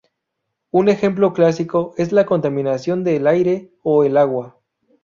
[0.71, 4.57] Un ejemplo clásico es la contaminación del aire o el agua.